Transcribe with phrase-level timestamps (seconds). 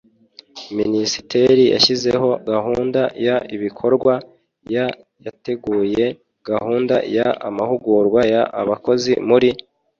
[0.77, 4.13] minisiteri yashyizeho gahunda y ibikorwa
[4.73, 4.85] ya
[5.25, 6.05] yateguye
[6.49, 9.49] gahunda y amahugurwa y abakozi muri